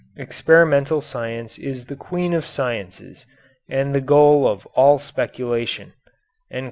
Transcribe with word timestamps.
Experimental 0.17 0.99
science 0.99 1.59
is 1.59 1.85
the 1.85 1.95
queen 1.95 2.33
of 2.33 2.43
sciences, 2.43 3.27
and 3.69 3.93
the 3.93 4.01
goal 4.01 4.47
of 4.47 4.65
all 4.73 4.97
speculation." 4.97 5.93